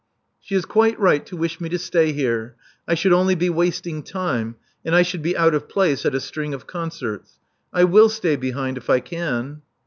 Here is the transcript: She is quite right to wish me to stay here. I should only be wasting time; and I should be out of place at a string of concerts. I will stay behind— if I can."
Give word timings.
She 0.39 0.55
is 0.55 0.65
quite 0.65 0.99
right 0.99 1.23
to 1.27 1.37
wish 1.37 1.61
me 1.61 1.69
to 1.69 1.77
stay 1.77 2.11
here. 2.11 2.55
I 2.87 2.95
should 2.95 3.13
only 3.13 3.35
be 3.35 3.51
wasting 3.51 4.01
time; 4.01 4.55
and 4.83 4.95
I 4.95 5.03
should 5.03 5.21
be 5.21 5.37
out 5.37 5.53
of 5.53 5.69
place 5.69 6.07
at 6.07 6.15
a 6.15 6.19
string 6.19 6.55
of 6.55 6.65
concerts. 6.65 7.37
I 7.71 7.83
will 7.83 8.09
stay 8.09 8.35
behind— 8.35 8.77
if 8.79 8.89
I 8.89 8.99
can." 8.99 9.61